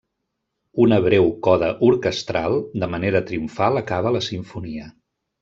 Una 0.85 0.95
breu 1.07 1.27
coda 1.47 1.69
orquestral 1.89 2.57
de 2.85 2.89
manera 2.95 3.23
triomfal 3.29 3.79
acaba 3.83 4.17
la 4.19 4.25
simfonia. 4.31 4.91